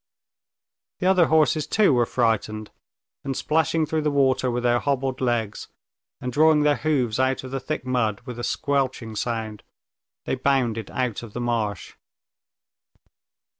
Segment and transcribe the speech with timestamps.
[0.97, 2.71] The other horses too were frightened,
[3.23, 5.67] and splashing through the water with their hobbled legs,
[6.19, 9.61] and drawing their hoofs out of the thick mud with a squelching sound,
[10.25, 11.93] they bounded out of the marsh.